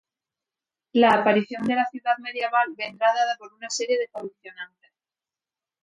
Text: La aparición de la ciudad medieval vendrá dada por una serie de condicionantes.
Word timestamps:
La 0.93 1.09
aparición 1.11 1.61
de 1.67 1.75
la 1.75 1.85
ciudad 1.85 2.17
medieval 2.17 2.69
vendrá 2.75 3.13
dada 3.13 3.35
por 3.37 3.53
una 3.53 3.69
serie 3.69 3.99
de 3.99 4.07
condicionantes. 4.07 4.93